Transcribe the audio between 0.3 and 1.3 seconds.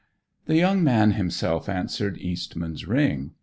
The young man